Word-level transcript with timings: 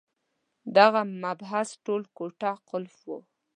دغه 0.77 1.01
محبس 1.21 1.69
ټول 1.85 2.01
کوټه 2.17 2.51
قلف 2.69 2.95
وو. 3.07 3.19